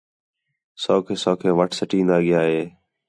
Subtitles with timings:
[0.83, 2.61] سَوکھے سَوکھے وَٹ سٹین٘دا ڳِیا ہِے